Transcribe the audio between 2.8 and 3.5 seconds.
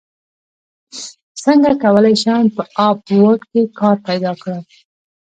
اپ ورک